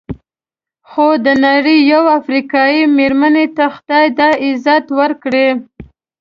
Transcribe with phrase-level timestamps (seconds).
[0.89, 5.47] خو د نړۍ یوې افریقایي مېرمنې ته خدای دا عزت ورکړی.